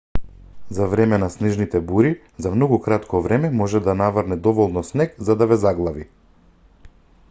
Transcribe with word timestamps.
за 0.77 0.87
време 0.93 1.19
на 1.23 1.27
снежните 1.33 1.81
бури 1.91 2.13
за 2.45 2.53
многу 2.55 2.81
кратко 2.87 3.21
време 3.27 3.51
може 3.61 3.83
да 3.89 3.95
наврне 4.03 4.37
доволно 4.49 4.83
снег 4.93 5.19
за 5.29 5.35
да 5.43 5.47
ве 5.53 5.59
заглави 5.67 6.09